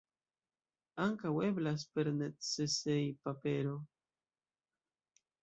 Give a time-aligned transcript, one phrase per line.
[1.03, 3.77] Ankaŭ eblas per necesejpapero!